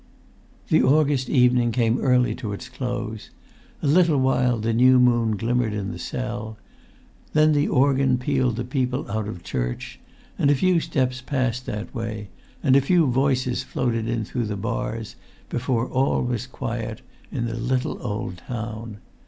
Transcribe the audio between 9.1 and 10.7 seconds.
out of church, and a